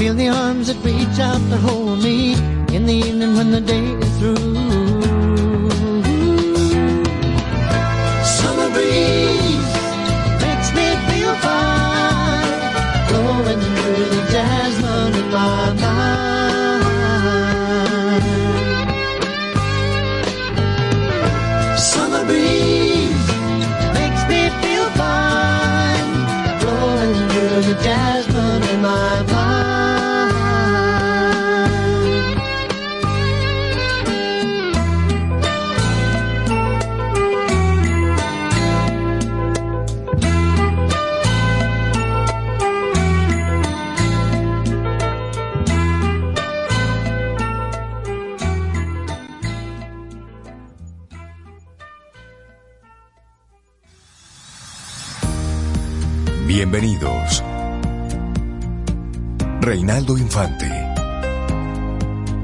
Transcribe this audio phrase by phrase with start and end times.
[0.00, 2.32] feel the arms that reach out to hold me
[2.74, 4.79] in the evening when the day is through.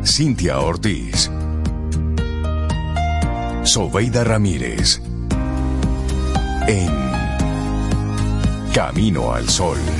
[0.05, 1.31] Cintia Ortiz.
[3.65, 5.01] Sobeida Ramírez.
[6.67, 6.91] En
[8.75, 9.96] Camino al Sol.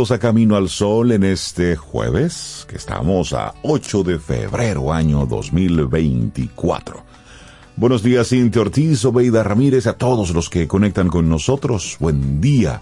[0.00, 5.26] Bienvenidos a Camino al Sol en este jueves, que estamos a 8 de febrero año
[5.26, 7.04] 2024.
[7.76, 11.98] Buenos días Cintia Ortiz, Obeida Ramírez, a todos los que conectan con nosotros.
[12.00, 12.80] Buen día.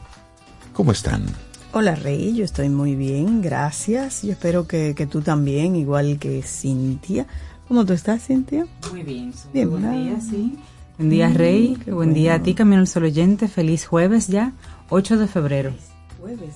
[0.73, 1.25] ¿Cómo están?
[1.73, 4.23] Hola Rey, yo estoy muy bien, gracias.
[4.23, 7.27] Yo espero que, que tú también, igual que Cintia.
[7.67, 8.65] ¿Cómo tú estás, Cintia?
[8.93, 10.57] Muy bien, Bien, buen día, sí.
[10.97, 11.79] Buen día, Rey.
[11.85, 13.49] qué buen día a ti, Camino al Sol oyente.
[13.49, 14.53] Feliz jueves ya,
[14.89, 15.73] 8 de febrero.
[16.21, 16.55] Jueves.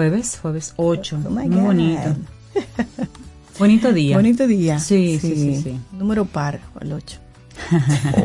[0.00, 1.20] Jueves, jueves 8.
[1.24, 1.62] Oh my Muy God.
[1.64, 2.16] bonito.
[3.58, 4.14] Bonito día.
[4.18, 4.78] Bonito día.
[4.78, 5.80] Sí, sí, sí, sí.
[5.92, 7.18] Número par, el 8.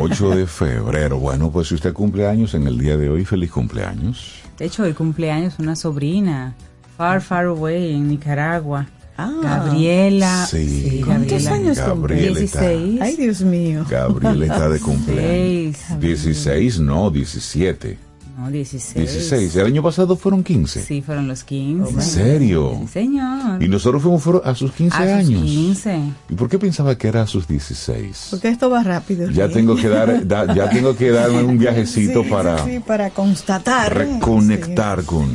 [0.02, 1.18] 8 de febrero.
[1.18, 4.34] Bueno, pues si usted cumple años en el día de hoy, feliz cumpleaños.
[4.58, 6.56] De hecho, hoy cumpleaños una sobrina,
[6.98, 8.90] far, far away, en Nicaragua.
[9.16, 10.46] Ah, Gabriela.
[10.52, 11.02] Sí.
[11.06, 11.52] ¿Cuántos Gabriela.
[11.54, 11.78] años?
[11.78, 13.02] Gabriela está- 16.
[13.02, 13.86] Ay, Dios mío.
[13.90, 15.78] Gabriel está de cumpleaños.
[16.00, 16.00] 16.
[16.02, 17.98] 16, no, 17.
[18.38, 18.96] No, 16.
[18.96, 19.56] 16.
[19.58, 20.82] El año pasado fueron 15.
[20.84, 21.92] Sí, fueron los 15.
[21.94, 22.78] ¿En serio?
[22.82, 23.62] Sí, señor.
[23.62, 25.44] Y nosotros fuimos fueron a sus 15 a sus años.
[25.44, 26.00] 15.
[26.30, 28.28] ¿Y por qué pensaba que era a sus 16?
[28.32, 29.30] Porque esto va rápido.
[29.30, 29.54] Ya Rey.
[29.56, 33.10] tengo que dar, da- ya tengo que darme un viajecito Sí, para sí, sí, para
[33.12, 33.96] constatar.
[33.96, 35.28] reconectar con.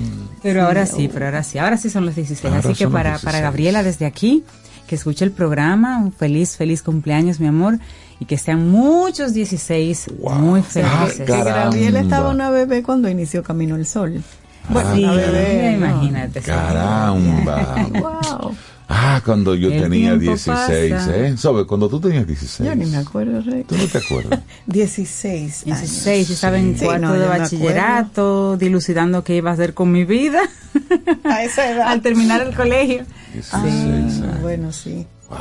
[0.43, 2.45] Pero ahora sí, pero ahora sí, ahora sí son los 16.
[2.55, 3.25] Ahora Así que para, 16.
[3.25, 4.45] para Gabriela desde aquí,
[4.87, 7.78] que escuche el programa, un feliz, feliz cumpleaños, mi amor,
[8.21, 10.34] y que sean muchos 16 Wow.
[10.34, 11.16] muy Ah, felices.
[11.19, 11.65] Que caramba.
[11.65, 14.22] Gabriela estaba una bebé cuando inició Camino al Sol.
[14.69, 15.77] Bueno, Sí, una bebé.
[15.78, 15.87] ¿no?
[15.87, 16.41] imagínate.
[16.41, 16.47] sí.
[16.47, 17.87] Caramba.
[17.93, 18.56] Wow.
[18.88, 21.16] Ah, cuando yo El tenía tiempo 16, pasa.
[21.16, 21.37] ¿eh?
[21.37, 21.65] ¿Sabes?
[21.66, 22.69] Cuando tú tenías 16.
[22.69, 23.65] Yo ni me acuerdo, Rey.
[23.65, 24.41] ¿Tú no te acuerdas?
[24.66, 25.65] 16.
[25.65, 30.04] 16, yo estaba en Sí, cuarto de bachillerato, dilucidando qué iba a hacer con mi
[30.04, 30.41] vida
[31.24, 31.89] A esa edad.
[31.89, 33.04] al terminar el colegio.
[33.33, 34.41] 16 Ah, años.
[34.41, 35.04] bueno, sí.
[35.30, 35.39] Wow.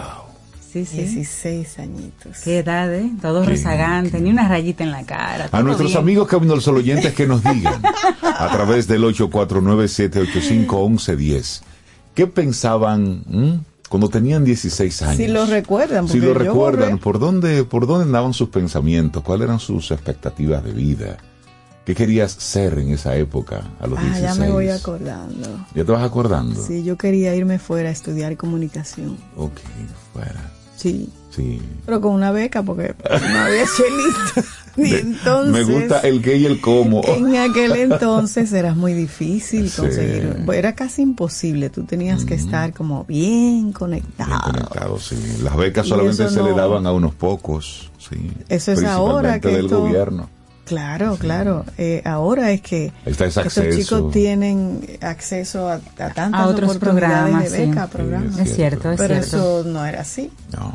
[0.75, 0.97] Sí, sí.
[1.03, 2.39] 16 añitos.
[2.43, 3.09] Qué edad, ¿eh?
[3.21, 5.47] Todo Qué- rezagante, ni una rayita en la cara.
[5.53, 5.99] A nuestros bien.
[5.99, 7.81] amigos Camino al Sol oyentes que nos digan
[8.21, 11.61] a través del 849-785-1110
[12.13, 15.17] ¿qué pensaban mm, cuando tenían 16 años?
[15.17, 17.01] Si lo recuerdan, Si lo yo recuerdan, borré.
[17.03, 19.23] ¿por dónde, ¿por dónde andaban sus pensamientos?
[19.23, 21.17] ¿Cuáles eran sus expectativas de vida?
[21.85, 24.23] ¿Qué querías ser en esa época, a los Ah, 16?
[24.23, 25.47] ya me voy acordando.
[25.75, 26.65] ¿Ya te vas acordando?
[26.65, 29.17] Sí, yo quería irme fuera a estudiar comunicación.
[29.37, 29.59] Ok,
[30.13, 30.51] fuera.
[30.75, 31.61] Sí, Sí.
[31.85, 34.49] pero con una beca porque no había chelito.
[34.77, 37.01] Y entonces, Me gusta el qué y el cómo.
[37.05, 39.81] En aquel entonces era muy difícil Sí.
[39.81, 43.25] conseguir, era casi imposible, tú tenías que estar como bien
[43.63, 44.41] Bien conectado.
[44.51, 45.15] conectado, sí.
[45.41, 48.31] Las becas solamente se le daban a unos pocos, sí.
[48.49, 50.29] Eso es ahora Principalmente que del esto- gobierno.
[50.65, 51.63] Claro, claro.
[51.77, 57.51] Eh, ahora es que estos chicos tienen acceso a, a tantas A otros oportunidades programas,
[57.51, 58.39] de beca, Sí, programas.
[58.39, 59.37] Es cierto, es Pero cierto.
[59.37, 60.31] eso no era así.
[60.51, 60.73] No.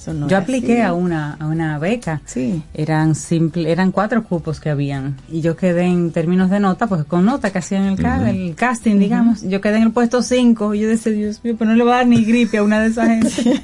[0.00, 0.88] Eso no Yo apliqué así.
[0.88, 2.22] a una, a una beca.
[2.24, 2.62] Sí.
[2.72, 5.16] Eran simple, eran cuatro cupos que habían.
[5.30, 8.54] Y yo quedé en términos de nota, pues con nota que hacían el, ca- el
[8.54, 9.42] casting, digamos.
[9.42, 10.72] Yo quedé en el puesto cinco.
[10.74, 12.80] Y yo decía, Dios mío, pero no le va a dar ni gripe a una
[12.80, 13.28] de esas gente.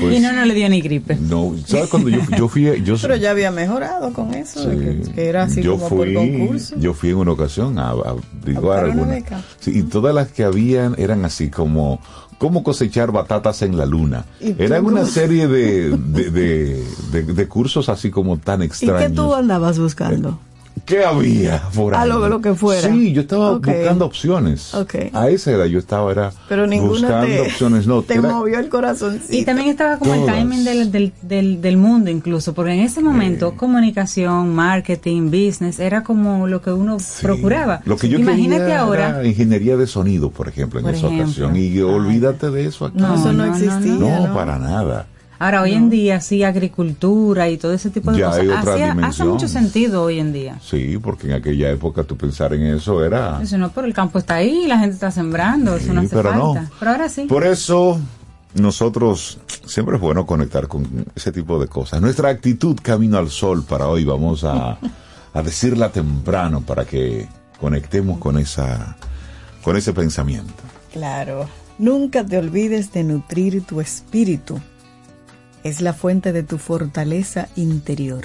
[0.00, 1.16] Pues, y no, no le dio ni gripe.
[1.16, 2.64] No, ¿sabes cuando yo, yo fui?
[2.84, 6.14] Yo, Pero ya había mejorado con eso, de que, que era así yo como fui,
[6.14, 6.76] por concurso.
[6.78, 9.06] Yo fui en una ocasión a, a una alguna.
[9.06, 9.42] beca.
[9.60, 12.00] Sí, y todas las que habían eran así como
[12.38, 14.24] cómo cosechar batatas en la luna.
[14.40, 19.02] ¿Y Eran una serie de, de, de, de- de cursos así como tan ¿Y extraños.
[19.02, 20.38] qué tú andabas buscando?
[20.84, 22.08] ¿Qué había por A ahí?
[22.08, 22.88] lo- lo que fuera.
[22.88, 23.66] Sí, yo estaba Ok.
[23.66, 24.74] buscando opciones.
[24.74, 24.94] Ok.
[25.12, 27.86] A esa edad yo estaba era Pero ninguna buscando te, opciones.
[27.86, 29.34] No, te era- movió el corazoncito.
[29.36, 30.28] Y también estaba como Todas.
[30.28, 35.78] el timing del, del, del, del mundo incluso, porque en ese momento comunicación, marketing, business,
[35.80, 37.22] era como lo que uno Sí.
[37.22, 37.80] procuraba.
[37.84, 41.06] Lo que yo Imagínate quería ahora, era ingeniería de sonido, por ejemplo, en Por esa
[41.06, 41.24] ejemplo.
[41.46, 41.56] ocasión.
[41.56, 42.98] Y olvídate de eso aquí.
[42.98, 43.94] No, eso no, no, no, existía.
[43.94, 44.34] No, ¿no?
[44.34, 45.06] para nada.
[45.38, 48.74] Ahora hoy en día sí, agricultura y todo ese tipo de Ya cosas, hay otra
[48.74, 50.58] hacía- hace mucho sentido hoy en día.
[50.62, 53.40] Sí, porque en aquella época tú pensar en eso era...
[53.42, 56.16] Eso no, pero el campo está ahí, la gente está sembrando, eso no Sí, hace
[56.16, 56.62] pero falta.
[56.62, 56.70] no.
[56.78, 57.22] Pero ahora sí.
[57.26, 58.00] Por eso
[58.54, 62.00] nosotros siempre es bueno conectar con ese tipo de cosas.
[62.00, 64.78] Nuestra actitud camino al sol para hoy vamos a,
[65.34, 67.28] a decirla temprano para que
[67.60, 68.96] conectemos con esa
[69.62, 70.54] con ese pensamiento.
[70.92, 71.46] Claro.
[71.78, 74.58] Nunca te olvides de nutrir tu espíritu.
[75.68, 78.24] Es la fuente de tu fortaleza interior.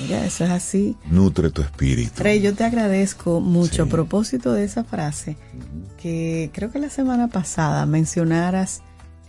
[0.00, 0.96] Mira, eso es así.
[1.10, 2.22] Nutre tu espíritu.
[2.22, 5.36] Rey, yo te agradezco mucho a propósito de esa frase,
[6.00, 8.80] que creo que la semana pasada mencionaras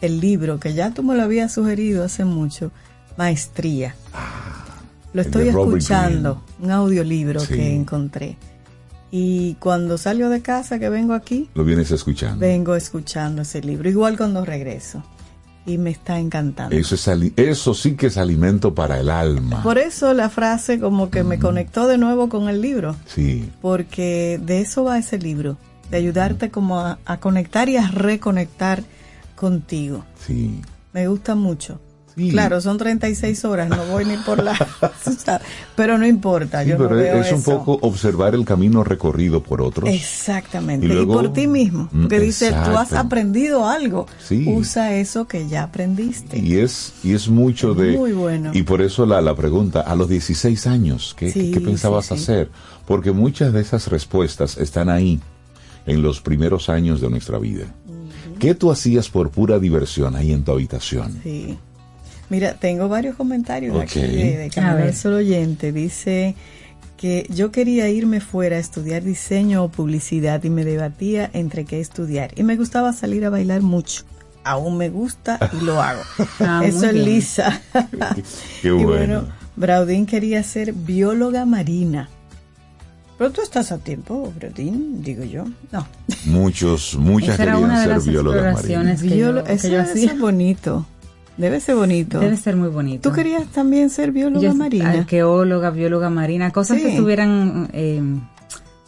[0.02, 2.72] el libro que ya tú me lo habías sugerido hace mucho,
[3.18, 3.96] Maestría.
[5.14, 7.54] lo el estoy escuchando, un audiolibro Sí.
[7.54, 8.38] que encontré.
[9.12, 12.40] Y cuando salgo de casa, que vengo aquí, Lo vienes escuchando.
[12.40, 15.04] vengo escuchando ese libro, igual cuando regreso.
[15.66, 16.76] Y me está encantando.
[16.76, 17.08] Eso, es
[17.38, 19.64] eso sí que es alimento para el alma.
[19.64, 22.96] Por eso la frase como que me conectó de nuevo con el libro.
[23.08, 25.58] Sí, porque de eso va ese libro,
[25.90, 28.84] de ayudarte como a, a conectar y a reconectar
[29.36, 30.06] contigo.
[30.20, 30.62] sí.
[30.94, 31.82] Me gusta mucho.
[32.16, 32.30] Sí.
[32.32, 34.56] Claro, son 36 horas, no voy ni por la...
[35.76, 37.58] pero no importa, Sí, yo no pero veo es un eso.
[37.60, 39.90] poco observar el camino recorrido por otros.
[39.90, 44.46] Exactamente, Y por ti mismo, Mm, porque dice, tú has aprendido algo, Sí.
[44.48, 46.40] usa eso que ya aprendiste.
[46.40, 47.98] Y es, y es mucho de...
[47.98, 48.52] Muy bueno.
[48.54, 52.50] Y por eso la, la pregunta, a los 16 años, ¿qué, qué pensabas hacer?
[52.88, 55.20] Porque muchas de esas respuestas están ahí,
[55.86, 57.66] en los primeros años de nuestra vida.
[58.40, 61.20] ¿Qué tú hacías por pura diversión ahí en tu habitación?
[61.24, 61.58] Sí.
[62.30, 63.84] Mira, tengo varios comentarios Ok.
[63.84, 64.88] aquí de, de Camino A ver.
[64.88, 65.72] al Sol oyente.
[65.72, 66.36] Dice
[66.98, 71.80] que yo quería irme fuera a estudiar diseño o publicidad y me debatía entre qué
[71.80, 72.32] estudiar.
[72.36, 74.04] Y me gustaba salir a bailar mucho.
[74.44, 76.02] Aún me gusta y lo hago.
[76.40, 77.06] Ah, Eso es bien.
[77.06, 77.62] Lisa.
[78.62, 78.88] Qué y bueno.
[78.88, 82.10] bueno, Braudín quería ser bióloga marina.
[83.18, 85.46] Pero tú estás a tiempo, Braudín, digo yo.
[85.72, 85.88] No.
[86.26, 89.14] Muchos, muchas Esa era querían una de ser las biólogas exploraciones marinas.
[89.14, 90.10] que yo, que eso yo hacía.
[90.10, 90.86] ser bonito.
[91.38, 92.20] Debe ser bonito.
[92.20, 93.10] Debe ser muy bonito.
[93.10, 94.92] ¿Tú querías también ser bióloga Yo- marina?
[94.92, 96.84] Arqueóloga, bióloga marina, cosas Sí.
[96.84, 98.02] que estuvieran, eh,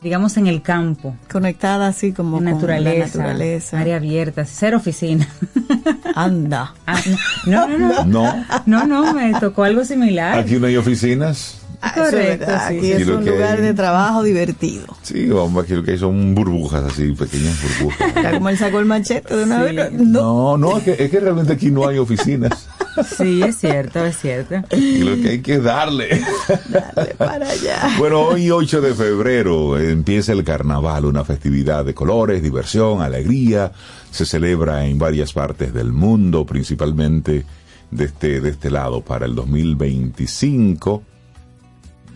[0.01, 3.79] digamos, en el campo, Conectada así como en con naturaleza, la naturaleza.
[3.79, 5.27] área abierta, ser oficina.
[6.15, 6.73] Anda.
[6.85, 6.99] Ah,
[7.45, 10.39] no, no, no, no, No, no, no, me tocó algo similar.
[10.39, 11.61] aquí no hay oficinas.
[11.79, 12.69] Ah, es Correcto, verdad.
[12.69, 12.77] sí.
[12.77, 14.85] Aquí es un que lugar hay- de trabajo divertido.
[15.03, 18.13] Sí, vamos, aquí lo que hay son burbujas así, pequeñas burbujas.
[18.23, 19.75] Ya como él sacó el machete de una Sí.
[19.75, 19.91] vez.
[19.93, 20.57] No.
[20.57, 22.67] No, no, es que, es que realmente aquí no hay oficinas.
[23.15, 24.55] Sí, es cierto, es cierto.
[24.75, 26.19] Y lo que hay que darle.
[26.67, 27.89] Dale para allá.
[27.99, 33.71] Bueno, hoy 8 de febrero empieza el carnaval, una festividad de colores, diversión, alegría.
[34.09, 37.45] Se celebra en varias partes del mundo, principalmente
[37.91, 41.03] de este, de este lado para el 2025.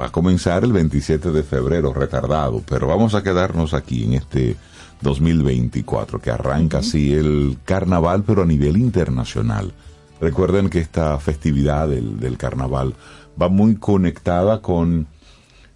[0.02, 4.56] Va a comenzar el 27 de febrero, retardado, pero vamos a quedarnos aquí en este
[5.02, 9.72] 2024, que arranca así el carnaval, pero a nivel internacional.
[10.20, 12.96] Recuerden que esta festividad del, del carnaval
[13.40, 15.08] va muy conectada con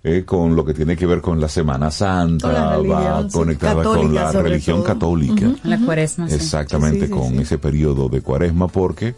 [0.04, 4.14] eh, con lo que tiene que ver con la Semana Santa, la va conectada con
[4.14, 4.86] la religión todo.
[4.86, 5.52] católica.
[5.64, 6.30] La cuaresma.
[6.30, 6.36] sí.
[6.36, 7.38] Exactamente, Sí, sí, con sí.
[7.42, 9.16] ese periodo de cuaresma, porque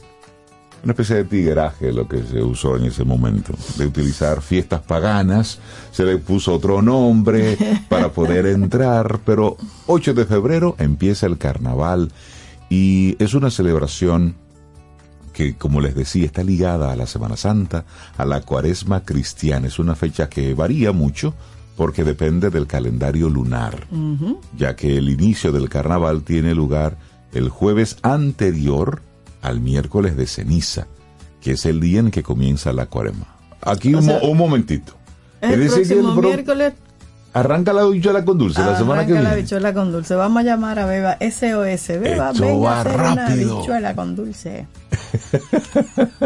[0.84, 5.60] una especie de tigueraje lo que se usó en ese momento, de utilizar fiestas paganas,
[5.92, 7.58] se le puso otro nombre
[7.90, 9.58] para poder entrar, pero
[9.88, 12.12] 8 de febrero empieza el carnaval
[12.70, 14.36] y es una celebración
[15.34, 17.86] que, como les decía, está ligada a la Semana Santa,
[18.18, 19.68] a la cuaresma cristiana.
[19.68, 21.36] Es una fecha que varía mucho
[21.76, 23.86] porque depende del calendario lunar,
[24.58, 26.98] ya que el inicio del carnaval tiene lugar
[27.34, 29.04] el jueves anterior
[29.42, 30.88] al miércoles de ceniza,
[31.42, 33.26] que es el día en que comienza la cuaresma.
[33.62, 34.94] Aquí un, mo- sea, un momentito.
[35.42, 36.74] El Es decir, que el próximo pro- miércoles
[37.34, 39.42] arranca la bichuela con dulce la semana que arranca la viene.
[39.44, 40.16] bichuela con dulce.
[40.16, 41.88] Vamos a llamar a Beba SOS.
[42.00, 43.52] Beba, Esto venga va a hacer rápido.
[43.54, 44.68] una bichuela con dulce.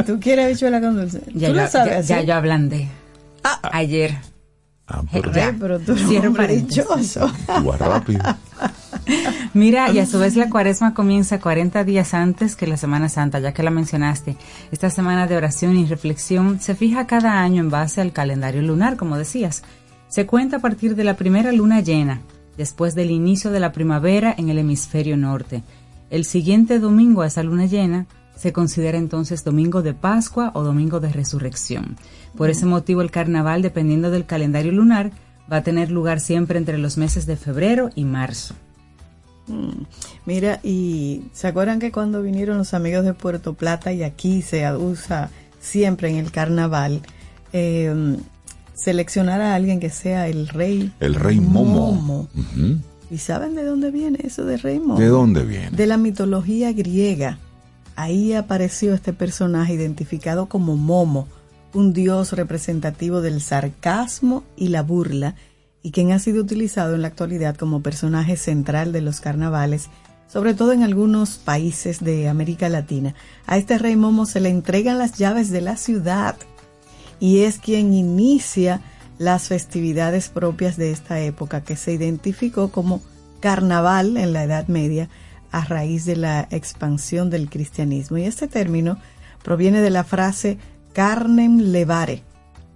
[0.05, 1.21] ¿Tú quieres bichuela con dulce?
[1.33, 2.25] Ya, ¿Tú yo, lo sabes ya, ya hacer?
[2.27, 2.87] yo ablandé.
[3.63, 4.17] Ayer.
[4.87, 5.55] Ah, pero Ya.
[5.59, 6.33] Pero tú eres un
[7.65, 8.21] vas rápido.
[9.53, 13.39] Mira, y a su vez la cuaresma comienza 40 días antes que la Semana Santa,
[13.39, 14.37] ya que la mencionaste.
[14.71, 18.95] Esta semana de oración y reflexión se fija cada año en base al calendario lunar,
[18.95, 19.63] como decías.
[20.07, 22.21] Se cuenta a partir de la primera luna llena,
[22.55, 25.63] después del inicio de la primavera en el hemisferio norte.
[26.09, 28.05] El siguiente domingo a esa luna llena
[28.37, 31.97] se considera entonces domingo de Pascua o domingo de resurrección.
[32.37, 35.11] Por ese motivo el carnaval, dependiendo del calendario lunar,
[35.51, 38.55] va a tener lugar siempre entre los meses de febrero y marzo.
[40.25, 44.71] Mira, y ¿se acuerdan que cuando vinieron los amigos de Puerto Plata y aquí se
[44.73, 45.29] usa
[45.59, 47.01] siempre en el carnaval,
[47.53, 48.17] eh,
[48.73, 50.91] seleccionar a alguien que sea el rey?
[50.99, 52.27] El rey Momo.
[53.09, 54.99] ¿Y saben de dónde viene eso de rey Momo?
[54.99, 55.71] ¿De dónde viene?
[55.71, 57.39] De la mitología griega.
[57.95, 61.27] Ahí apareció este personaje identificado como Momo,
[61.73, 65.35] un dios representativo del sarcasmo y la burla,
[65.83, 69.89] y quien ha sido utilizado en la actualidad como personaje central de los carnavales,
[70.27, 73.15] sobre todo en algunos países de América Latina.
[73.45, 76.35] A este rey Momo se le entregan las llaves de la ciudad
[77.19, 78.81] y es quien inicia
[79.17, 83.01] las festividades propias de esta época que se identificó como
[83.39, 85.09] carnaval en la Edad Media
[85.51, 88.17] a raíz de la expansión del cristianismo.
[88.17, 88.97] Y este término
[89.43, 90.57] proviene de la frase
[90.93, 92.23] carnem levare,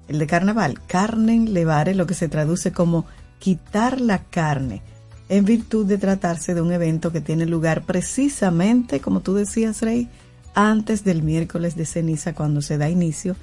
[0.07, 3.05] el de carnaval, carnem levare, lo que se traduce como
[3.39, 4.81] quitar la carne,
[5.29, 10.07] en virtud de tratarse de un evento que tiene lugar precisamente, como tú decías, Rey,
[10.53, 13.35] antes del miércoles de ceniza, cuando se da inicio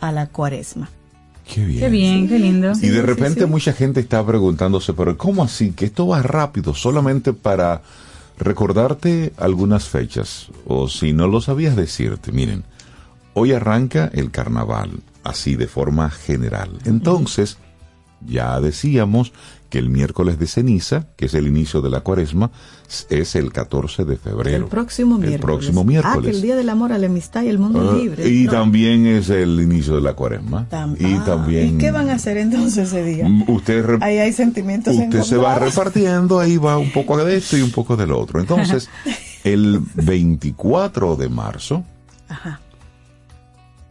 [0.00, 0.90] a la cuaresma.
[1.46, 1.80] Qué bien.
[1.80, 2.72] Qué bien, qué lindo.
[2.80, 3.50] Y de repente sí, sí.
[3.50, 5.72] mucha gente está preguntándose, pero ¿cómo así?
[5.72, 7.82] Que esto va rápido, solamente para
[8.38, 10.48] recordarte algunas fechas.
[10.66, 12.64] O si no lo sabías decirte, miren,
[13.34, 16.70] hoy arranca el carnaval, así de forma general.
[16.84, 17.58] Entonces,
[18.26, 19.32] ya decíamos
[19.68, 22.50] que el miércoles de ceniza, que es el inicio de la cuaresma,
[23.08, 24.54] es el 14 de febrero.
[24.58, 25.34] El próximo miércoles.
[25.34, 26.24] El próximo Ah, miércoles.
[26.24, 28.28] que el Día del Amor, a la Amistad y el Mundo Ah, Libre.
[28.28, 28.52] y ¿no?
[28.52, 30.68] también es el inicio de la cuaresma.
[30.68, 31.76] Tam- y ah, también...
[31.76, 33.26] ¿Y qué van a hacer entonces ese día?
[33.26, 37.56] Mm, Usted, Ahí hay sentimientos usted se va repartiendo, ahí va un poco de esto
[37.56, 38.40] y un poco del otro.
[38.40, 38.90] Entonces,
[39.44, 41.82] el 24 de marzo
[42.28, 42.60] Ajá.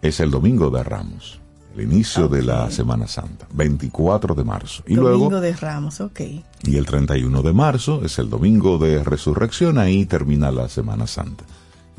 [0.01, 1.39] Es el domingo de Ramos,
[1.77, 4.84] el inicio de la Semana Santa, 24 de marzo.
[4.88, 6.20] Y Domingo luego, de Ramos, ok.
[6.63, 11.43] y el 31 de marzo es el domingo de Resurrección, ahí termina la Semana Santa.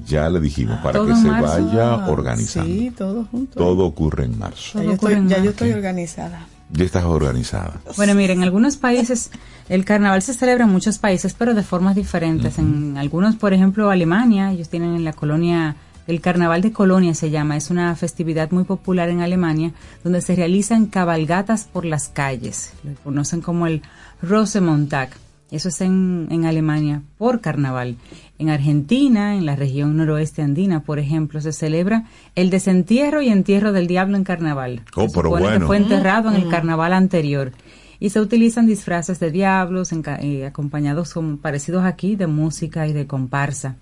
[0.06, 1.46] Ya le dijimos, para que se marzo.
[1.66, 2.68] vaya Ah, organizando.
[2.72, 3.56] Sí, todo junto.
[3.58, 4.78] Todo ocurre en marzo.
[4.80, 5.50] Ya, yo estoy, en ya yo marzo.
[5.50, 6.46] estoy organizada.
[6.72, 7.80] Ya estás organizada.
[7.96, 9.30] Bueno, miren, en algunos países
[9.68, 12.58] el carnaval se celebra en muchos países, pero de formas diferentes.
[12.58, 17.30] En algunos, por ejemplo, Alemania, ellos tienen en la colonia, el carnaval de Colonia se
[17.30, 22.72] llama, es una festividad muy popular en Alemania, donde se realizan cabalgatas por las calles.
[22.84, 23.82] Lo conocen como el
[24.20, 25.10] Rosemontag.
[25.50, 27.96] Eso es en, en Alemania, por carnaval.
[28.38, 32.04] En Argentina, en la región noroeste andina, por ejemplo, se celebra
[32.34, 34.80] el desentierro y entierro del diablo en carnaval.
[34.96, 35.66] Oh, Se pero supone que bueno.
[35.66, 37.52] fue enterrado en el carnaval anterior.
[38.00, 43.06] Y se utilizan disfraces de diablos, eh, acompañados como parecidos aquí de música y de
[43.06, 43.76] comparsa.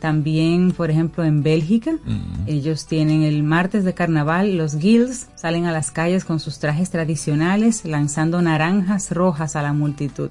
[0.00, 1.98] También, por ejemplo, en Bélgica,
[2.46, 6.90] ellos tienen el martes de carnaval, los guilds salen a las calles con sus trajes
[6.90, 10.30] tradicionales, lanzando naranjas rojas a la multitud.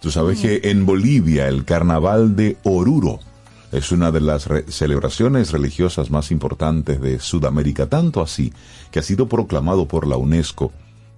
[0.00, 3.20] Tú sabes que en Bolivia el carnaval de Oruro
[3.72, 8.52] es una de las re- celebraciones religiosas más importantes de Sudamérica, tanto así
[8.90, 10.72] que ha sido proclamado por la UNESCO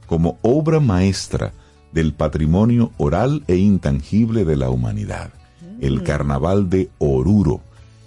[0.07, 1.53] como obra maestra
[1.93, 5.31] del patrimonio oral e intangible de la humanidad.
[5.81, 7.61] El carnaval de Oruro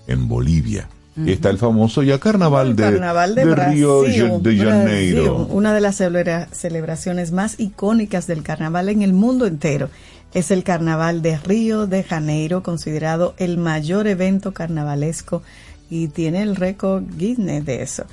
[0.08, 0.88] en Bolivia.
[1.26, 5.36] Está el famoso ya carnaval de, Carnaval de, de Brasil, Río de Janeiro.
[5.36, 9.90] Brasil, una de las celebra- celebraciones más icónicas del carnaval en el mundo entero.
[10.34, 15.42] Es el Carnaval de Río de Janeiro, considerado el mayor evento carnavalesco
[15.90, 18.04] y tiene el récord Guinness de eso.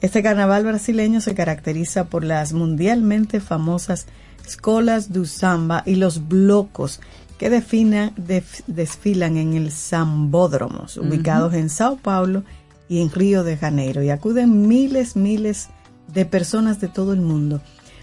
[0.00, 4.06] Este carnaval brasileño se caracteriza por las mundialmente famosas
[4.46, 7.00] escolas do samba y los blocos
[7.38, 12.44] que defina- def- desfilan en el Sambódromos, ubicados en Sao Paulo
[12.88, 15.68] y en Río de Janeiro, y acuden miles, miles
[16.12, 17.60] de personas de todo el mundo.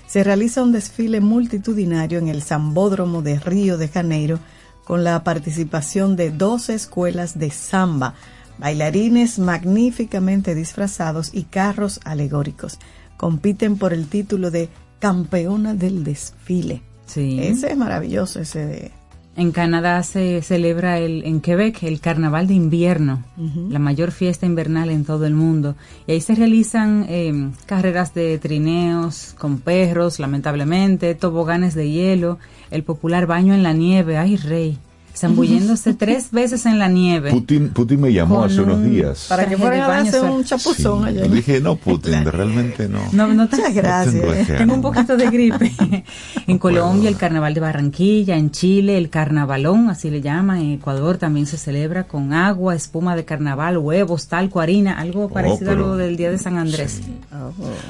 [0.07, 4.39] Se realiza un desfile multitudinario en el Sambódromo de Río de Janeiro
[4.83, 8.15] con la participación de 12 escuelas de samba,
[8.57, 12.77] bailarines magníficamente disfrazados y carros alegóricos.
[13.15, 14.69] Compiten por el título de
[14.99, 16.81] campeona del desfile.
[17.05, 17.39] Sí.
[17.41, 18.91] Ese es maravilloso, ese de...
[19.37, 23.23] En Canadá se celebra el, en Quebec el Carnaval de Invierno,
[23.69, 25.75] la mayor fiesta invernal en todo el mundo.
[26.05, 32.39] Y ahí se realizan eh, carreras de trineos con perros, lamentablemente, toboganes de hielo,
[32.71, 34.77] el popular baño en la nieve, ay rey,
[35.15, 37.31] zambulléndose tres veces en la nieve.
[37.31, 39.25] Putin, Putin me llamó hace unos un- días.
[39.29, 41.25] Para que fueran a suel- un chapuzón Sí, allá.
[41.25, 42.99] yo dije, no, Putin, realmente no.
[43.11, 44.13] No, no te- Muchas gracias.
[44.15, 45.71] tengo ese Tengo un poquito de gripe.
[46.47, 51.17] en Colombia el carnaval de Barranquilla, en Chile el carnavalón, así le llaman, en Ecuador
[51.17, 55.85] también se celebra con agua, espuma de carnaval, huevos, talco, harina, algo parecido Oh, pero-
[55.85, 57.01] a lo del Día de San Andrés.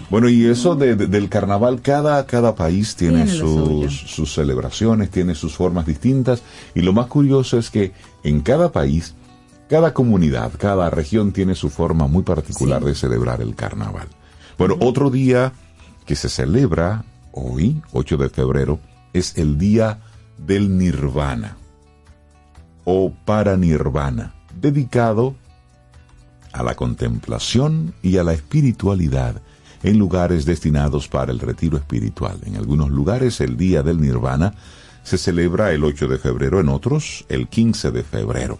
[0.09, 5.09] Bueno, y eso de- de- del carnaval, cada, cada país tiene, Tiene sus, sus celebraciones,
[5.09, 6.41] tiene sus formas distintas,
[6.75, 7.91] y lo más curioso es que
[8.23, 9.13] en cada país,
[9.69, 14.07] cada comunidad, cada región tiene su forma muy particular de celebrar el carnaval.
[14.57, 15.51] Bueno, otro día
[16.05, 17.03] que se celebra
[17.33, 18.79] hoy, 8 de febrero,
[19.13, 19.99] es el Día
[20.37, 21.57] del Nirvana
[22.85, 25.35] o Paranirvana, dedicado
[26.53, 29.41] a la contemplación y a la espiritualidad
[29.83, 32.39] en lugares destinados para el retiro espiritual.
[32.45, 34.53] En algunos lugares el Día del Nirvana
[35.03, 38.59] se celebra el 8 de febrero, en otros el 15 de febrero.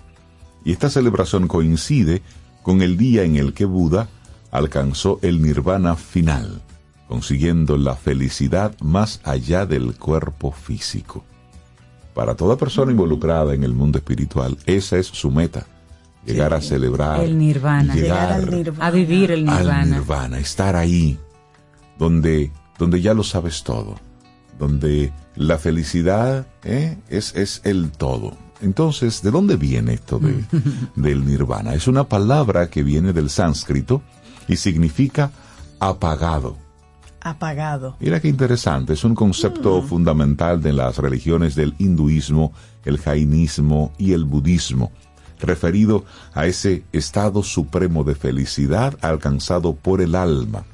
[0.63, 2.21] Y esta celebración coincide
[2.61, 4.09] con el día en el que Buda
[4.51, 6.61] alcanzó el nirvana final,
[7.07, 11.23] consiguiendo la felicidad más allá del cuerpo físico.
[12.13, 15.65] Para toda persona involucrada en el mundo espiritual, esa es su meta,
[16.25, 17.95] llegar a celebrar El nirvana.
[17.95, 18.87] Llegar al llegar nirvana.
[18.87, 19.85] A vivir el al nirvana.
[19.85, 21.17] nirvana, estar ahí,
[21.97, 23.95] donde, donde ya lo sabes todo,
[24.59, 26.97] donde la felicidad ¿eh?
[27.09, 28.37] es, es el todo.
[28.61, 30.43] Entonces, ¿de dónde viene esto de,
[30.95, 31.73] del nirvana?
[31.73, 34.01] Es una palabra que viene del sánscrito
[34.47, 35.31] y significa
[35.79, 36.57] apagado.
[37.21, 37.97] Apagado.
[37.99, 42.51] Mira qué interesante, es un concepto fundamental de las religiones del hinduismo,
[42.83, 44.91] el jainismo y el budismo,
[45.39, 50.65] referido a ese estado supremo de felicidad alcanzado por el alma,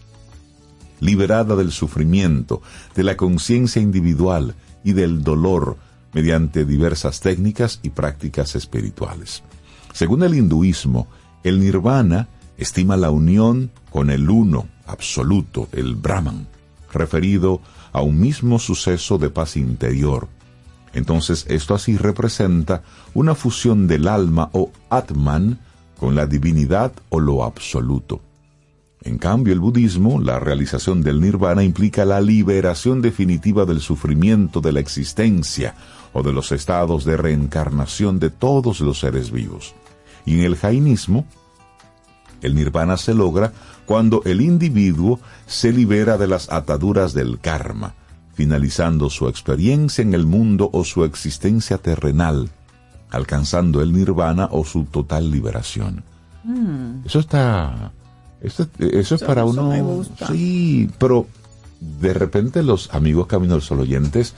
[0.99, 2.61] liberada del sufrimiento,
[2.95, 5.77] de la conciencia individual y del dolor
[6.13, 9.43] mediante diversas técnicas y prácticas espirituales.
[9.93, 11.07] Según el hinduismo,
[11.43, 16.47] el nirvana estima la unión con el uno absoluto, el Brahman,
[16.91, 20.27] referido a un mismo suceso de paz interior.
[20.93, 22.83] Entonces esto así representa
[23.13, 25.59] una fusión del alma o Atman
[25.99, 28.21] con la divinidad o lo absoluto.
[29.03, 34.71] En cambio, el budismo, la realización del nirvana implica la liberación definitiva del sufrimiento de
[34.71, 35.75] la existencia
[36.13, 39.75] o de los estados de reencarnación de todos los seres vivos.
[40.25, 41.25] Y en el jainismo,
[42.41, 43.53] el nirvana se logra
[43.85, 47.93] cuando el individuo se libera de las ataduras del karma,
[48.33, 52.49] finalizando su experiencia en el mundo o su existencia terrenal,
[53.09, 56.03] alcanzando el nirvana o su total liberación.
[57.05, 57.91] Eso está...
[58.41, 59.69] Eso, eso es para eso uno...
[59.69, 60.27] me gusta.
[60.27, 61.27] Sí, pero
[61.79, 64.33] de repente los amigos Camino Sol oyentes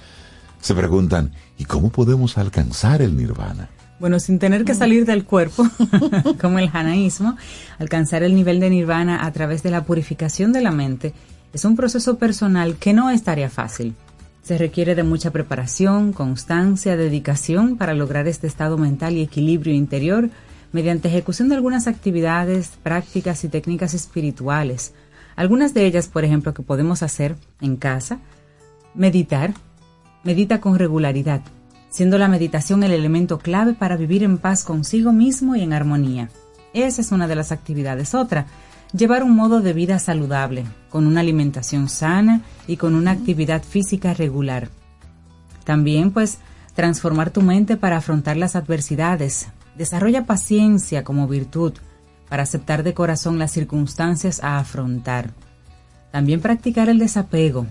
[0.61, 3.69] se preguntan, ¿y cómo podemos alcanzar el nirvana?
[3.99, 5.67] Bueno, sin tener que salir del cuerpo,
[6.41, 7.37] como el janaísmo,
[7.79, 11.13] alcanzar el nivel de nirvana a través de la purificación de la mente
[11.53, 13.95] es un proceso personal que no es tarea fácil.
[14.43, 20.29] Se requiere de mucha preparación, constancia, dedicación para lograr este estado mental y equilibrio interior
[20.71, 24.93] mediante ejecución de algunas actividades, prácticas y técnicas espirituales.
[25.35, 28.19] Algunas de ellas, por ejemplo, que podemos hacer en casa,
[28.93, 29.53] meditar,
[30.23, 31.41] medita con regularidad,
[31.89, 36.29] siendo la meditación el elemento clave para vivir en paz consigo mismo y en armonía.
[36.73, 38.13] Esa es una de las actividades.
[38.13, 38.45] Otra,
[38.93, 44.13] llevar un modo de vida saludable, con una alimentación sana y con una actividad física
[44.13, 44.69] regular.
[45.63, 46.39] También, pues,
[46.75, 49.47] transformar tu mente para afrontar las adversidades.
[49.79, 51.73] Desarrolla paciencia como virtud.
[52.27, 55.31] para aceptar de corazón las circunstancias a afrontar.
[56.11, 57.65] También practicar el desapego,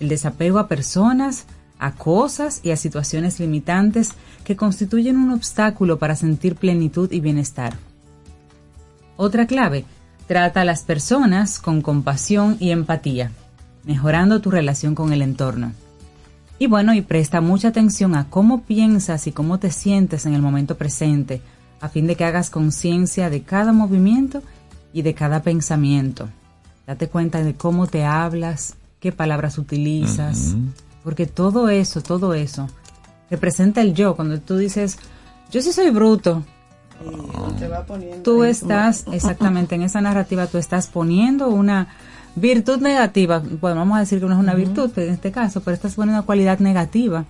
[0.00, 1.44] el desapego a personas,
[1.78, 4.12] a cosas y a situaciones limitantes
[4.44, 7.74] que constituyen un obstáculo para sentir plenitud y bienestar.
[9.18, 9.84] Otra clave,
[10.26, 13.30] trata a las personas con compasión y empatía,
[13.84, 15.72] mejorando tu relación con el entorno.
[16.58, 20.42] Y bueno, y presta mucha atención a cómo piensas y cómo te sientes en el
[20.42, 21.42] momento presente,
[21.80, 24.42] a fin de que hagas conciencia de cada movimiento
[24.92, 26.28] y de cada pensamiento.
[26.86, 30.54] Date cuenta de cómo te hablas, qué palabras utilizas,
[31.04, 32.68] porque todo eso, todo eso
[33.30, 34.16] representa el yo.
[34.16, 34.98] Cuando tú dices,
[35.50, 36.42] yo sí soy bruto,
[37.58, 41.88] te va poniendo tú estás exactamente en esa narrativa, tú estás poniendo una
[42.36, 45.74] virtud negativa, bueno, vamos a decir que no es una virtud en este caso, pero
[45.74, 47.24] estás poniendo una cualidad negativa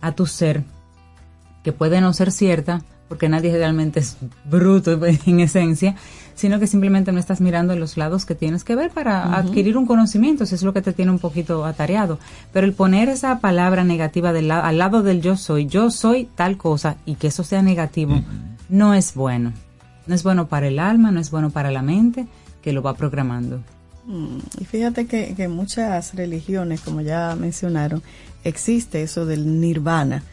[0.00, 0.62] a tu ser,
[1.64, 5.96] que puede no ser cierta, porque nadie realmente es bruto en esencia,
[6.34, 9.86] sino que simplemente no estás mirando los lados que tienes que ver para adquirir un
[9.86, 12.18] conocimiento, si es lo que te tiene un poquito atareado.
[12.52, 16.28] Pero el poner esa palabra negativa del la- al lado del yo soy, yo soy
[16.36, 18.20] tal cosa, y que eso sea negativo,
[18.68, 19.52] no es bueno.
[20.06, 22.26] No es bueno para el alma, no es bueno para la mente,
[22.62, 23.60] que lo va programando.
[24.08, 28.02] Mm, Y fíjate que, que muchas religiones, como ya mencionaron,
[28.42, 30.24] existe eso del nirvana.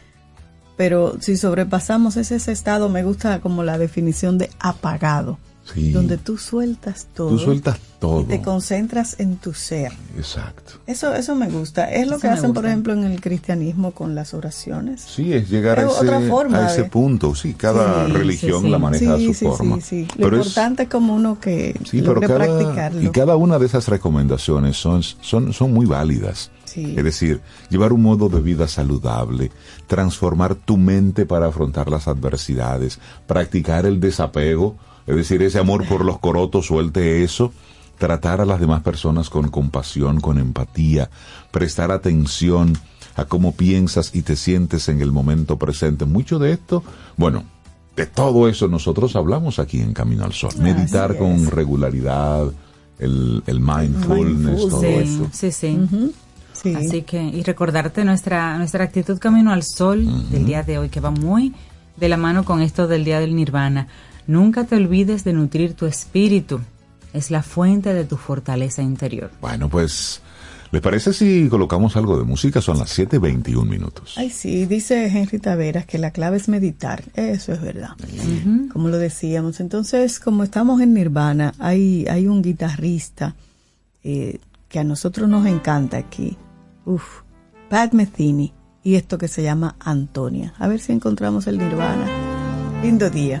[0.76, 5.38] Pero si sobrepasamos ese estado, me gusta como la definición de apagado,
[5.74, 5.90] Sí.
[5.92, 7.30] donde tú sueltas todo.
[7.30, 8.20] Tú sueltas todo.
[8.20, 9.92] Y te concentras en tu ser.
[10.16, 10.74] Exacto.
[10.86, 11.90] Eso, eso me gusta.
[11.92, 12.68] Es lo Eso que hacen, por gusta.
[12.68, 15.00] ejemplo, en el cristianismo con las oraciones.
[15.02, 17.34] Sí, es llegar a Es otra ese, forma a ese de- punto.
[17.34, 18.70] Sí, cada Sí, religión sí, sí.
[18.70, 19.76] la maneja a su sí, forma.
[19.80, 20.08] sí, sí.
[20.18, 23.02] Lo Pero importante es como uno que Sí, pero logre cada, practicarlo.
[23.02, 26.50] y cada una de esas recomendaciones son, son, son muy válidas.
[26.64, 26.94] Sí.
[26.96, 29.50] Es decir, llevar un modo de vida saludable,
[29.86, 34.76] transformar tu mente para afrontar las adversidades, practicar el desapego,
[35.06, 37.52] es decir, ese amor por los corotos, suelte eso,
[37.98, 41.10] tratar a las demás personas con compasión, con empatía,
[41.50, 42.76] prestar atención
[43.14, 46.04] a cómo piensas y te sientes en el momento presente.
[46.04, 46.82] Mucho de esto,
[47.16, 47.44] bueno,
[47.96, 50.50] de todo eso nosotros hablamos aquí en Camino al Sol.
[50.58, 52.46] Meditar con regularidad,
[52.98, 54.70] el, el mindfulness, Mindful.
[54.70, 55.28] todo Sí, esto.
[55.32, 55.78] sí, sí.
[56.52, 56.74] Sí.
[56.74, 61.00] Así que, y recordarte nuestra, nuestra actitud camino al sol del día de hoy, que
[61.00, 61.52] va muy
[61.98, 63.88] de la mano con esto del día del nirvana.
[64.26, 66.60] Nunca te olvides de nutrir tu espíritu.
[67.12, 69.30] Es la fuente de tu fortaleza interior.
[69.40, 70.20] Bueno, pues,
[70.72, 72.60] ¿les parece si colocamos algo de música?
[72.60, 74.14] Son las 7.21 minutos.
[74.16, 77.04] Ay, sí, dice Henry Taveras que la clave es meditar.
[77.14, 77.90] Eso es verdad.
[78.72, 79.60] Como lo decíamos.
[79.60, 83.34] Entonces, como estamos en Nirvana, hay, hay un guitarrista
[84.02, 86.36] eh, que a nosotros nos encanta aquí.
[86.84, 87.22] Uf,
[87.70, 88.52] Pat Metheny.
[88.82, 90.54] Y esto que se llama Antonia.
[90.58, 92.06] A ver si encontramos el Nirvana.
[92.82, 93.40] Lindo día.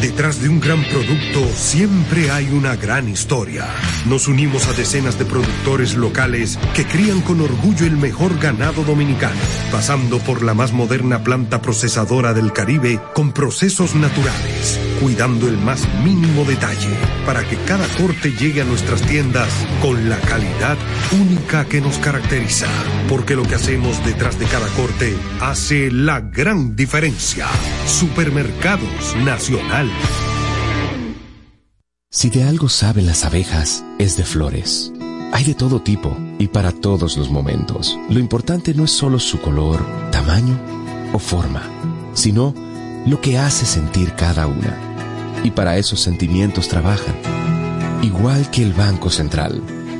[0.00, 3.66] Detrás de un gran producto siempre hay una gran historia.
[4.04, 9.40] Nos unimos a decenas de productores locales que crían con orgullo el mejor ganado dominicano,
[9.72, 15.88] pasando por la más moderna planta procesadora del Caribe con procesos naturales, cuidando el más
[16.04, 19.48] mínimo detalle para que cada corte llegue a nuestras tiendas
[19.80, 20.76] con la calidad
[21.12, 22.66] única que nos caracteriza.
[23.08, 27.46] Porque lo que hacemos detrás de cada corte hace la gran diferencia.
[27.86, 29.90] Supermercados Nacional.
[32.10, 34.92] Si de algo saben las abejas, es de flores.
[35.32, 37.98] Hay de todo tipo y para todos los momentos.
[38.08, 40.58] Lo importante no es solo su color, tamaño
[41.12, 41.62] o forma,
[42.14, 42.54] sino
[43.06, 44.78] lo que hace sentir cada una.
[45.44, 47.14] Y para esos sentimientos trabajan.
[48.02, 49.62] Igual que el Banco Central,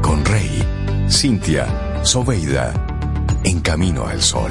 [0.00, 0.62] con Rey,
[1.08, 1.66] Cintia,
[2.02, 2.72] Soveida,
[3.44, 4.50] en camino al sol.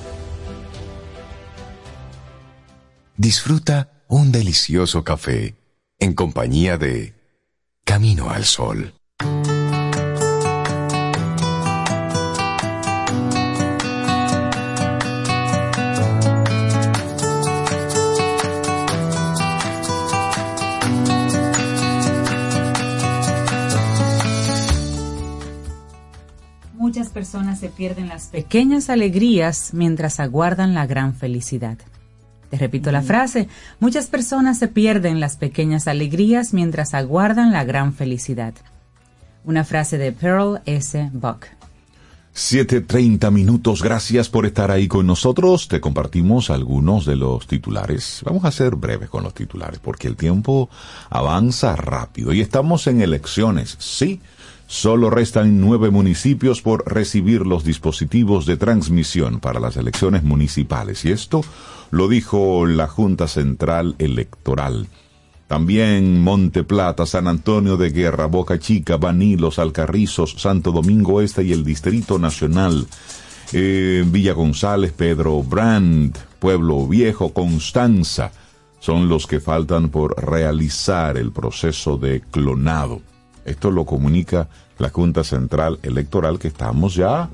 [3.17, 5.55] Disfruta un delicioso café
[5.99, 7.15] en compañía de
[7.83, 8.93] Camino al Sol.
[26.75, 31.79] Muchas personas se pierden las pequeñas alegrías mientras aguardan la gran felicidad.
[32.53, 33.49] Te repito la frase,
[33.81, 38.53] muchas personas se pierden las pequeñas alegrías mientras aguardan la gran felicidad.
[39.47, 41.09] Una frase de Pearl S.
[41.15, 41.47] Buck.
[42.35, 45.69] 7.30 minutos, gracias por estar ahí con nosotros.
[45.69, 48.23] Te compartimos algunos de los titulares.
[48.25, 50.71] Vamos a ser breves con los titulares porque el tiempo
[51.11, 54.21] avanza rápido y estamos en elecciones, sí.
[54.67, 61.13] Solo restan nueve municipios por recibir los dispositivos de transmisión para las elecciones municipales y
[61.13, 61.43] esto
[61.91, 64.89] lo dijo la Junta Central Electoral.
[65.53, 71.53] También Monte Plata, San Antonio de Guerra, Boca Chica, Banilos, Alcarrizos, Santo Domingo Este y
[71.53, 72.87] el Distrito Nacional,
[73.53, 78.33] eh, Villa González, Pedro Brand, Pueblo Viejo, Constanza,
[78.81, 83.03] son los que faltan por realizar el proceso de clonado.
[83.45, 87.29] Esto lo comunica la Junta Central Electoral que estamos ya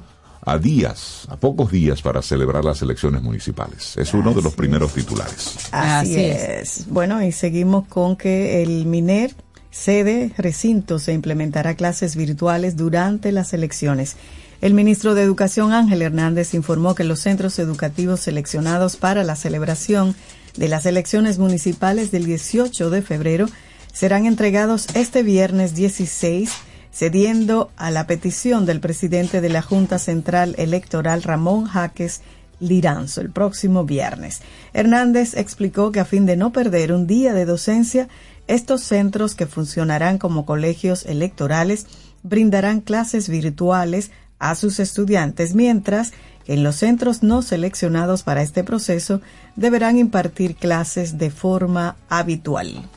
[0.49, 3.97] a días, a pocos días para celebrar las elecciones municipales.
[3.97, 5.69] Es uno de los primeros titulares.
[5.73, 6.85] Así, Así es.
[6.89, 9.35] Bueno, y seguimos con que el MINER
[9.71, 14.17] sede recinto se implementará clases virtuales durante las elecciones.
[14.61, 20.17] El ministro de Educación Ángel Hernández informó que los centros educativos seleccionados para la celebración
[20.57, 23.47] de las elecciones municipales del 18 de febrero
[23.93, 26.51] serán entregados este viernes 16
[26.99, 32.23] cediendo a la petición del presidente de la Junta Central Electoral Ramón Jaques
[32.59, 34.41] Liranzo el próximo viernes.
[34.73, 38.09] Hernández explicó que a fin de no perder un día de docencia,
[38.49, 41.87] estos centros que funcionarán como colegios electorales
[42.25, 46.11] brindarán clases virtuales a sus estudiantes, mientras
[46.45, 49.21] que en los centros no seleccionados para este proceso
[49.55, 52.89] deberán impartir clases de forma habitual.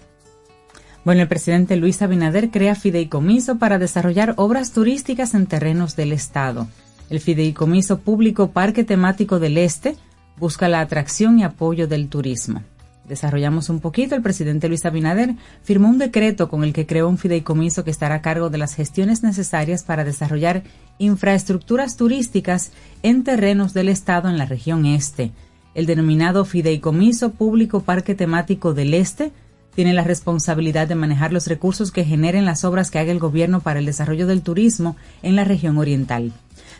[1.03, 6.67] Bueno, el presidente Luis Abinader crea fideicomiso para desarrollar obras turísticas en terrenos del Estado.
[7.09, 9.95] El fideicomiso público Parque Temático del Este
[10.37, 12.61] busca la atracción y apoyo del turismo.
[13.09, 15.33] Desarrollamos un poquito, el presidente Luis Abinader
[15.63, 18.75] firmó un decreto con el que creó un fideicomiso que estará a cargo de las
[18.75, 20.61] gestiones necesarias para desarrollar
[20.99, 25.31] infraestructuras turísticas en terrenos del Estado en la región este.
[25.73, 29.31] El denominado Fideicomiso Público Parque Temático del Este
[29.75, 33.61] tiene la responsabilidad de manejar los recursos que generen las obras que haga el gobierno
[33.61, 36.33] para el desarrollo del turismo en la región oriental.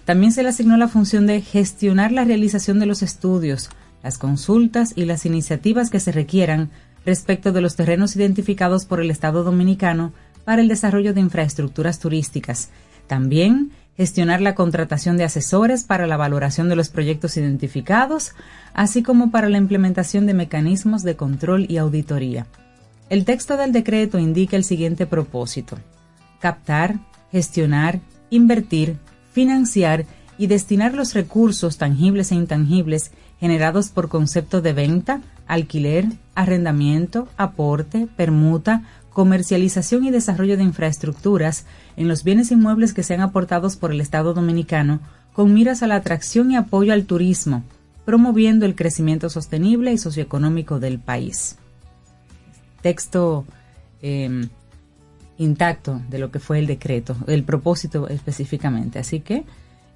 [0.06, 3.70] También se le asignó la función de gestionar la realización de los estudios,
[4.04, 6.70] las consultas y las iniciativas que se requieran
[7.06, 10.14] respecto de los terrenos identificados por el Estado dominicano
[10.44, 12.70] para el desarrollo de infraestructuras turísticas.
[13.08, 18.34] También gestionar la contratación de asesores para la valoración de los proyectos identificados,
[18.74, 22.48] así como para la implementación de mecanismos de control y auditoría.
[23.12, 25.78] El texto del decreto indica el siguiente propósito.
[26.40, 26.98] Captar,
[27.30, 28.00] gestionar,
[28.30, 29.00] invertir,
[29.34, 30.06] financiar
[30.38, 36.06] y destinar los recursos tangibles e intangibles generados por concepto de venta, alquiler,
[36.36, 41.66] arrendamiento, aporte, permuta, comercialización y desarrollo de infraestructuras
[41.98, 45.02] en los bienes inmuebles que sean aportados por el Estado dominicano
[45.34, 47.66] con miras a la atracción y apoyo al turismo,
[48.06, 51.58] promoviendo el crecimiento sostenible y socioeconómico del país.
[52.82, 53.46] Texto
[54.02, 54.46] eh,
[55.38, 59.00] intacto de lo que fue el decreto, el propósito específicamente.
[59.00, 59.44] Así que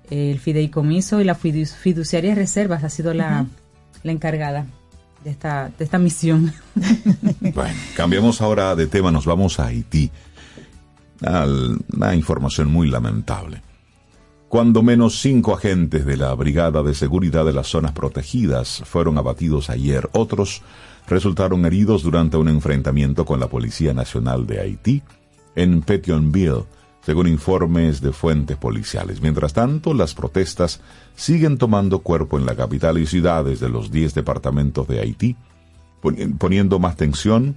[0.09, 3.45] el fideicomiso y la fiduciaria reservas ha sido la,
[4.03, 4.65] la encargada
[5.23, 6.53] de esta, de esta misión.
[7.53, 10.09] Bueno, cambiamos ahora de tema, nos vamos a Haití.
[11.21, 13.61] Al- Una información muy lamentable.
[14.49, 19.69] Cuando menos cinco agentes de la Brigada de Seguridad de las Zonas Protegidas fueron abatidos
[19.69, 20.61] ayer, otros
[21.07, 25.01] resultaron heridos durante un enfrentamiento con la Policía Nacional de Haití
[25.55, 26.63] en Petionville,
[27.05, 29.21] según informes de fuentes policiales.
[29.21, 30.81] Mientras tanto, las protestas
[31.15, 35.35] siguen tomando cuerpo en la capital y ciudades de los 10 departamentos de Haití,
[36.01, 37.55] poni- poniendo más tensión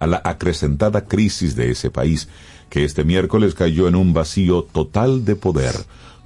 [0.00, 2.28] a la acrecentada crisis de ese país,
[2.70, 5.74] que este miércoles cayó en un vacío total de poder,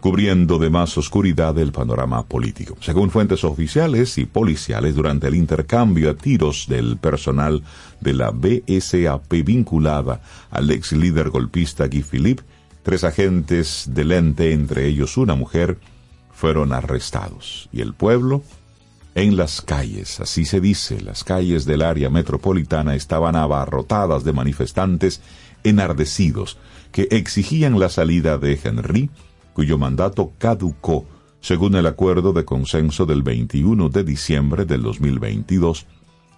[0.05, 2.77] cubriendo de más oscuridad el panorama político.
[2.83, 7.63] Según fuentes oficiales y policiales, durante el intercambio a tiros del personal
[8.03, 12.43] de la BSAP vinculada al ex líder golpista Guy Philippe,
[12.83, 15.79] tres agentes del ente, entre ellos una mujer,
[16.35, 17.71] fueron arrestados.
[17.73, 18.43] Y el pueblo
[19.15, 25.23] en las calles, así se dice, las calles del área metropolitana estaban abarrotadas de manifestantes
[25.63, 26.59] enardecidos
[26.93, 29.09] que exigían la salida de Henry,
[29.55, 31.07] cuyo mandato caducó
[31.41, 35.87] según el acuerdo de consenso del 21 de diciembre del 2022,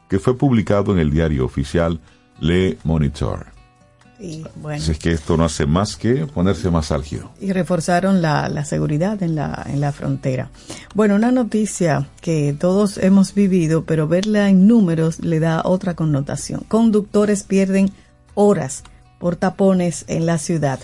[0.08, 2.00] que fue publicado en el diario oficial
[2.40, 3.46] Le Monitor.
[4.62, 7.30] Bueno, Así es que esto no hace más que ponerse más álgido.
[7.38, 10.48] y reforzaron la, la seguridad en la, en la frontera.
[10.94, 16.62] Bueno, una noticia que todos hemos vivido, pero verla en números le da otra connotación.
[16.66, 17.90] Conductores pierden
[18.34, 18.84] horas
[19.18, 20.80] por tapones en la ciudad.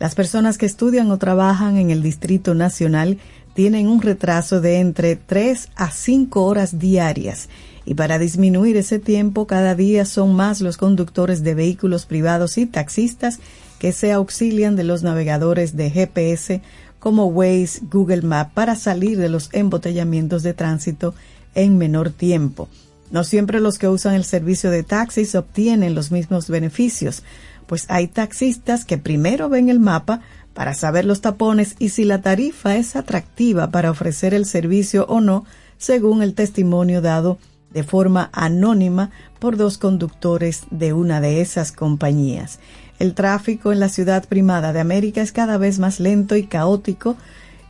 [0.00, 3.18] Las personas que estudian o trabajan en el Distrito Nacional
[3.52, 7.50] tienen un retraso de entre 3 a 5 horas diarias
[7.84, 12.64] y para disminuir ese tiempo cada día son más los conductores de vehículos privados y
[12.64, 13.40] taxistas
[13.78, 16.62] que se auxilian de los navegadores de GPS
[16.98, 21.14] como Waze, Google Map para salir de los embotellamientos de tránsito
[21.54, 22.70] en menor tiempo.
[23.10, 27.22] No siempre los que usan el servicio de taxis obtienen los mismos beneficios,
[27.70, 30.22] pues hay taxistas que primero ven el mapa
[30.54, 35.20] para saber los tapones y si la tarifa es atractiva para ofrecer el servicio o
[35.20, 35.44] no,
[35.78, 37.38] según el testimonio dado
[37.72, 42.58] de forma anónima por dos conductores de una de esas compañías.
[42.98, 47.16] El tráfico en la ciudad primada de América es cada vez más lento y caótico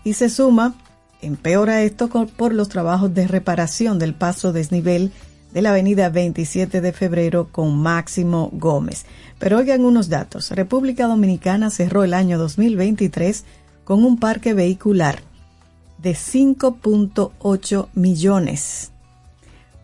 [0.02, 0.76] y se suma,
[1.20, 5.12] empeora esto por los trabajos de reparación del paso desnivel
[5.52, 9.04] de la avenida 27 de febrero con Máximo Gómez.
[9.38, 10.50] Pero oigan unos datos.
[10.50, 13.44] República Dominicana cerró el año 2023
[13.84, 15.22] con un parque vehicular
[15.98, 18.92] de 5.8 millones,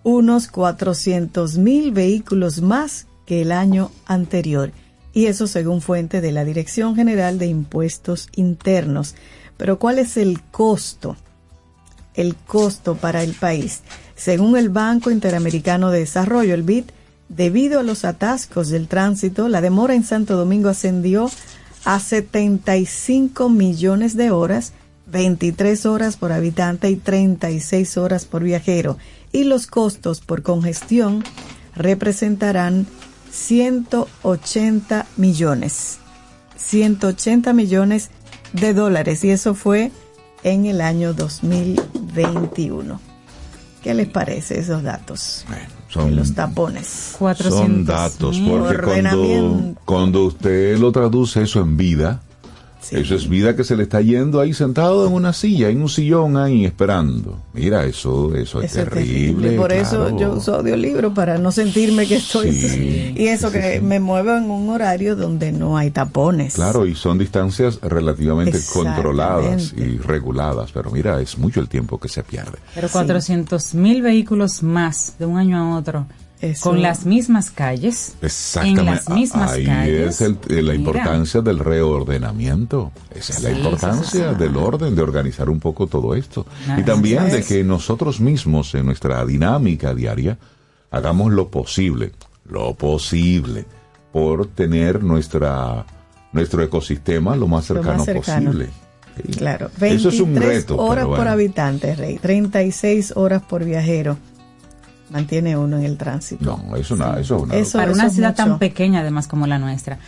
[0.03, 4.73] unos 400 mil vehículos más que el año anterior.
[5.13, 9.15] Y eso según fuente de la Dirección General de Impuestos Internos.
[9.57, 11.17] Pero ¿cuál es el costo?
[12.15, 13.81] El costo para el país.
[14.17, 16.85] Según el Banco Interamericano de Desarrollo, el BID,
[17.29, 21.31] debido a los atascos del tránsito, la demora en Santo Domingo ascendió
[21.85, 24.73] a 75 millones de horas,
[25.07, 28.97] 23 horas por habitante y 36 horas por viajero.
[29.33, 31.23] Y los costos por congestión
[31.77, 32.87] representarán
[33.31, 35.99] 180 millones.
[36.57, 38.09] 180 millones
[38.55, 39.23] de dólares.
[39.25, 39.93] Y eso fue
[40.43, 43.16] en el año 2021.
[43.87, 45.45] ¿Qué les parece esos datos?
[45.87, 47.15] son, los tapones.
[47.21, 52.21] 400 son datos, porque cuando, cuando usted lo traduce eso en vida,
[52.89, 52.97] Sí.
[52.97, 55.89] eso es vida que se le está yendo ahí sentado en una silla, en un
[55.89, 57.39] sillón ahí esperando.
[57.53, 59.53] Mira, eso, eso es Eso es terrible.
[59.57, 62.53] Por eso yo uso audiolibro para no sentirme que estoy.
[62.53, 63.15] Sí.
[63.17, 66.55] y eso que me muevo en un horario donde no hay tapones.
[66.55, 72.09] Claro, y son distancias relativamente controladas y reguladas, pero mira, es mucho el tiempo que
[72.09, 72.59] se pierde.
[72.75, 76.07] Pero 400 mil vehículos más de un año a otro.
[76.41, 78.15] Eso- Con las mismas calles.
[78.21, 78.81] Exactamente.
[78.81, 80.09] En las mismas Ahí calles.
[80.17, 80.75] es el- eh, la Mira.
[80.75, 82.93] importancia del reordenamiento.
[83.15, 86.47] Esa es la importancia del orden, de organizar un poco todo esto.
[86.77, 90.39] Y también de que nosotros mismos en nuestra dinámica diaria
[90.91, 92.13] hagamos lo posible,
[92.49, 93.65] lo posible,
[94.13, 95.85] por tener nuestra
[96.33, 98.69] nuestro ecosistema lo más Lo más cercano, posible.
[99.17, 99.33] Sí.
[99.39, 99.71] Claro.
[99.81, 100.77] Eso es un 23 reto.
[100.77, 102.19] horas por habitante, Rey.
[102.19, 104.19] 36 horas por viajero.
[105.11, 106.45] Mantiene uno en el tránsito.
[106.45, 108.45] No, eso, nada, eso es una Eso- Para una es ciudad mucho.
[108.45, 109.99] tan pequeña además como la nuestra.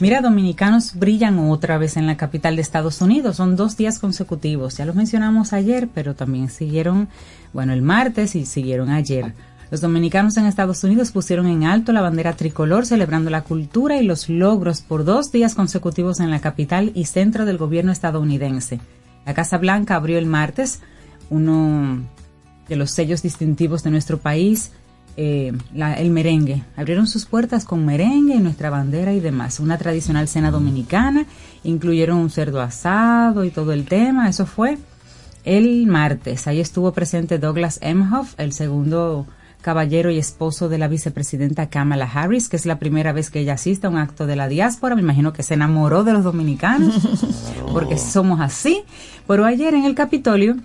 [0.00, 3.36] Mira, dominicanos brillan otra vez en la capital de Estados Unidos.
[3.36, 4.76] Son dos días consecutivos.
[4.76, 7.08] Ya los mencionamos ayer, pero también siguieron,
[7.52, 9.34] bueno, el martes y siguieron ayer.
[9.70, 14.04] Los dominicanos en Estados Unidos pusieron en alto la bandera tricolor celebrando la cultura y
[14.04, 18.80] los logros por dos días consecutivos en la capital y centro del gobierno estadounidense.
[19.26, 20.80] La Casa Blanca abrió el martes
[21.28, 21.98] uno
[22.68, 24.72] de los sellos distintivos de nuestro país,
[25.16, 26.62] eh, la- el merengue.
[26.76, 29.58] Abrieron sus puertas con merengue y nuestra bandera y demás.
[29.58, 31.26] Una tradicional cena dominicana.
[31.64, 34.28] Incluyeron un cerdo asado y todo el tema.
[34.28, 34.78] Eso fue
[35.44, 36.46] el martes.
[36.46, 39.26] Ahí estuvo presente Douglas Emhoff, el segundo
[39.60, 43.54] caballero y esposo de la vicepresidenta Kamala Harris, que es la primera vez que ella
[43.54, 44.94] asiste a un acto de la diáspora.
[44.94, 46.94] Me imagino que se enamoró de los dominicanos,
[47.72, 48.82] porque somos así.
[49.26, 50.56] Pero ayer en el Capitolio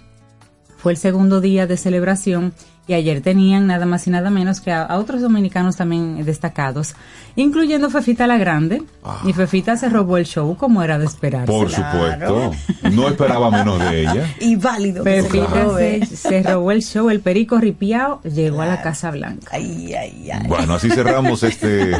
[0.84, 2.54] fue el segundo día de celebración
[2.88, 6.96] y ayer tenían nada más y nada menos que a, a otros dominicanos también destacados,
[7.36, 8.84] incluyendo Fefita la Grande.
[9.26, 11.52] Y Fefita se robó el show como era de esperarse.
[11.52, 12.52] Por supuesto.
[12.92, 14.34] No esperaba menos de ella.
[14.40, 15.04] Y válido.
[15.04, 16.06] Fefita robe.
[16.06, 19.48] se, se robó el show, el perico ripiao llegó a la Casa Blanca.
[19.52, 20.48] Ay, ay, ay.
[20.48, 21.92] Bueno, así cerramos este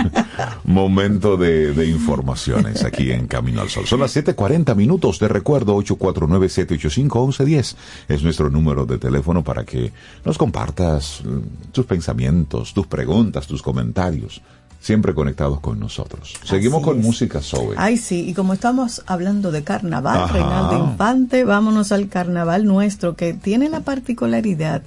[0.64, 3.86] momento de, de informaciones aquí en Camino al Sol.
[3.88, 5.20] Son las 7:40 minutos.
[5.20, 7.76] Te recuerdo, 849-785-1110
[8.08, 9.92] es nuestro número de teléfono para que
[10.26, 10.38] nos
[10.74, 14.42] compartas mm, tus pensamientos, tus preguntas, tus comentarios.
[14.80, 16.34] Siempre conectados con nosotros.
[16.44, 17.06] Seguimos Así con es.
[17.06, 17.76] música Zoe.
[17.78, 20.34] Ay, sí, y como estamos hablando de carnaval, Ajá.
[20.34, 24.84] Reinaldo Infante, vámonos al carnaval nuestro, que tiene la particularidad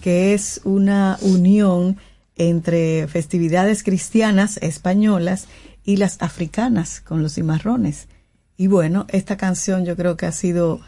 [0.00, 1.96] que es una unión
[2.34, 5.46] entre festividades cristianas españolas
[5.84, 8.08] y las africanas con los cimarrones.
[8.56, 10.80] Y bueno, esta canción yo creo que ha sido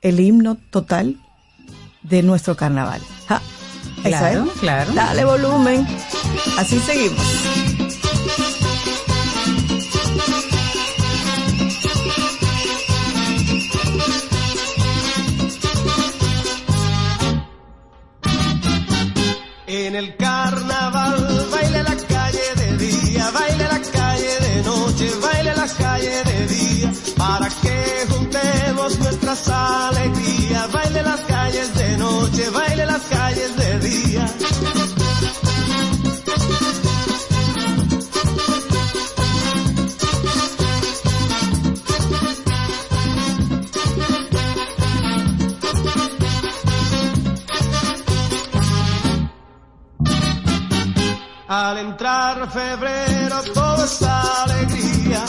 [0.00, 1.20] el himno total
[2.04, 3.00] de nuestro carnaval.
[3.26, 3.42] Ja,
[4.08, 4.92] esa Claro, claro.
[4.92, 5.86] Dale volumen.
[6.58, 7.22] Así seguimos.
[19.68, 25.68] En el carnaval baile la calle de día, baile la calle de noche, baile la
[25.68, 31.35] calle de día, para que juntemos nuestras alegrías, baile las calles
[51.48, 55.24] Al entrar febrero todo está alegría.